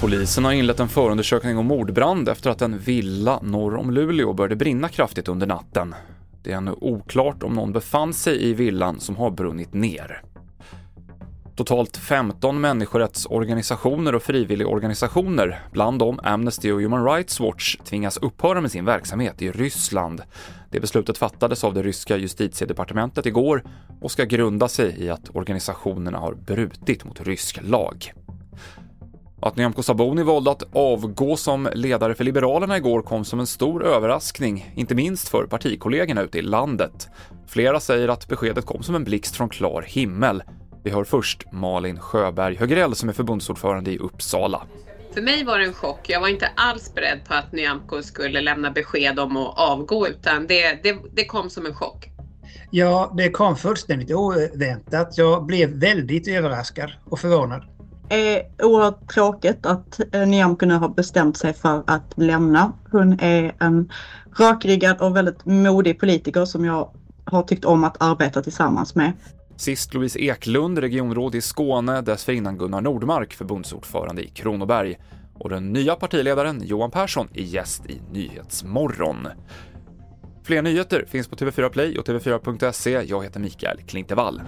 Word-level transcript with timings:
Polisen 0.00 0.44
har 0.44 0.52
inlett 0.52 0.80
en 0.80 0.88
förundersökning 0.88 1.58
om 1.58 1.66
mordbrand 1.66 2.28
efter 2.28 2.50
att 2.50 2.62
en 2.62 2.78
villa 2.78 3.40
norr 3.42 3.76
om 3.76 3.90
Luleå 3.90 4.32
började 4.32 4.56
brinna 4.56 4.88
kraftigt 4.88 5.28
under 5.28 5.46
natten. 5.46 5.94
Det 6.42 6.52
är 6.52 6.56
ännu 6.56 6.74
oklart 6.80 7.42
om 7.42 7.54
någon 7.54 7.72
befann 7.72 8.14
sig 8.14 8.42
i 8.42 8.54
villan 8.54 9.00
som 9.00 9.16
har 9.16 9.30
brunnit 9.30 9.74
ner. 9.74 10.22
Totalt 11.56 11.96
15 11.96 12.60
människorättsorganisationer 12.60 14.14
och 14.14 14.22
frivilligorganisationer, 14.22 15.60
bland 15.72 15.98
dem 15.98 16.20
Amnesty 16.22 16.72
och 16.72 16.80
Human 16.80 17.04
Rights 17.04 17.40
Watch, 17.40 17.76
tvingas 17.84 18.16
upphöra 18.16 18.60
med 18.60 18.70
sin 18.70 18.84
verksamhet 18.84 19.42
i 19.42 19.50
Ryssland. 19.50 20.22
Det 20.70 20.80
beslutet 20.80 21.18
fattades 21.18 21.64
av 21.64 21.74
det 21.74 21.82
ryska 21.82 22.16
justitiedepartementet 22.16 23.26
igår 23.26 23.62
och 24.00 24.10
ska 24.10 24.24
grunda 24.24 24.68
sig 24.68 25.04
i 25.04 25.10
att 25.10 25.36
organisationerna 25.36 26.18
har 26.18 26.34
brutit 26.34 27.04
mot 27.04 27.20
rysk 27.20 27.58
lag. 27.62 28.12
Att 29.42 29.56
Nyamko 29.56 29.82
Sabuni 29.82 30.22
valde 30.22 30.50
att 30.50 30.62
avgå 30.72 31.36
som 31.36 31.68
ledare 31.74 32.14
för 32.14 32.24
Liberalerna 32.24 32.76
igår 32.76 33.02
kom 33.02 33.24
som 33.24 33.40
en 33.40 33.46
stor 33.46 33.84
överraskning, 33.84 34.72
inte 34.74 34.94
minst 34.94 35.28
för 35.28 35.46
partikollegorna 35.46 36.22
ute 36.22 36.38
i 36.38 36.42
landet. 36.42 37.08
Flera 37.46 37.80
säger 37.80 38.08
att 38.08 38.28
beskedet 38.28 38.66
kom 38.66 38.82
som 38.82 38.94
en 38.94 39.04
blixt 39.04 39.36
från 39.36 39.48
klar 39.48 39.82
himmel. 39.82 40.42
Vi 40.86 40.92
hör 40.92 41.04
först 41.04 41.52
Malin 41.52 42.00
Sjöberg 42.00 42.56
Högrell 42.56 42.94
som 42.94 43.08
är 43.08 43.12
förbundsordförande 43.12 43.90
i 43.90 43.98
Uppsala. 43.98 44.62
För 45.14 45.22
mig 45.22 45.44
var 45.44 45.58
det 45.58 45.64
en 45.64 45.72
chock. 45.72 46.00
Jag 46.08 46.20
var 46.20 46.28
inte 46.28 46.50
alls 46.56 46.94
beredd 46.94 47.20
på 47.28 47.34
att 47.34 47.52
Nyamko 47.52 48.02
skulle 48.02 48.40
lämna 48.40 48.70
besked 48.70 49.18
om 49.18 49.36
att 49.36 49.58
avgå 49.58 50.08
utan 50.08 50.46
det, 50.46 50.82
det, 50.82 50.96
det 51.12 51.24
kom 51.24 51.50
som 51.50 51.66
en 51.66 51.74
chock. 51.74 52.10
Ja, 52.70 53.14
det 53.16 53.30
kom 53.30 53.56
fullständigt 53.56 54.10
oväntat. 54.12 55.18
Jag 55.18 55.46
blev 55.46 55.70
väldigt 55.70 56.28
överraskad 56.28 56.90
och 57.04 57.18
förvånad. 57.18 57.62
Det 58.08 58.38
är 58.38 58.46
oerhört 58.62 59.08
tråkigt 59.14 59.66
att 59.66 60.00
eh, 60.12 60.26
Nyamko 60.26 60.66
nu 60.66 60.74
har 60.74 60.88
bestämt 60.88 61.36
sig 61.36 61.54
för 61.54 61.82
att 61.86 62.12
lämna. 62.16 62.72
Hon 62.92 63.20
är 63.20 63.54
en 63.60 63.92
rakryggad 64.38 65.00
och 65.00 65.16
väldigt 65.16 65.44
modig 65.44 66.00
politiker 66.00 66.44
som 66.44 66.64
jag 66.64 66.90
har 67.24 67.42
tyckt 67.42 67.64
om 67.64 67.84
att 67.84 68.02
arbeta 68.02 68.42
tillsammans 68.42 68.94
med. 68.94 69.12
Sist 69.56 69.94
Louise 69.94 70.18
Eklund, 70.18 70.78
regionråd 70.78 71.34
i 71.34 71.40
Skåne, 71.40 72.00
dessförinnan 72.00 72.58
Gunnar 72.58 72.80
Nordmark, 72.80 73.34
förbundsordförande 73.34 74.22
i 74.22 74.28
Kronoberg. 74.28 74.98
Och 75.34 75.50
den 75.50 75.72
nya 75.72 75.94
partiledaren 75.94 76.62
Johan 76.64 76.90
Persson 76.90 77.28
är 77.34 77.42
gäst 77.42 77.86
i 77.86 78.00
Nyhetsmorgon. 78.12 79.28
Fler 80.44 80.62
nyheter 80.62 81.04
finns 81.08 81.28
på 81.28 81.36
TV4 81.36 81.68
Play 81.68 81.98
och 81.98 82.06
TV4.se. 82.06 82.90
Jag 82.90 83.24
heter 83.24 83.40
Mikael 83.40 83.78
Klintevall. 83.86 84.40